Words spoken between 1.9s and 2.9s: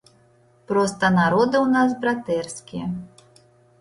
братэрскія.